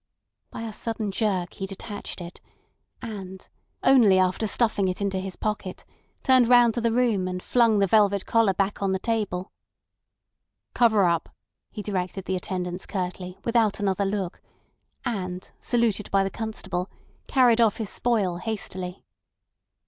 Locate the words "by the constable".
16.09-16.89